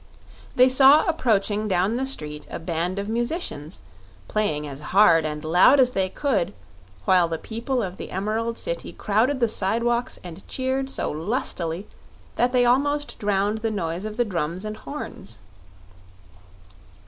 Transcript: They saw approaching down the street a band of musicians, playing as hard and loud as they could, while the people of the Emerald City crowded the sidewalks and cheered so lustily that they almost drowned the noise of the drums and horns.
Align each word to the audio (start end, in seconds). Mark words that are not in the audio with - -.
They 0.55 0.67
saw 0.67 1.05
approaching 1.05 1.67
down 1.67 1.95
the 1.95 2.07
street 2.07 2.47
a 2.49 2.57
band 2.57 2.97
of 2.97 3.07
musicians, 3.07 3.81
playing 4.27 4.65
as 4.65 4.79
hard 4.79 5.27
and 5.27 5.45
loud 5.45 5.79
as 5.79 5.91
they 5.91 6.09
could, 6.09 6.55
while 7.05 7.27
the 7.27 7.37
people 7.37 7.83
of 7.83 7.97
the 7.97 8.09
Emerald 8.09 8.57
City 8.57 8.93
crowded 8.93 9.39
the 9.39 9.47
sidewalks 9.47 10.17
and 10.23 10.41
cheered 10.47 10.89
so 10.89 11.11
lustily 11.11 11.87
that 12.35 12.51
they 12.51 12.65
almost 12.65 13.19
drowned 13.19 13.59
the 13.59 13.69
noise 13.69 14.03
of 14.05 14.17
the 14.17 14.25
drums 14.25 14.65
and 14.65 14.77
horns. 14.77 15.37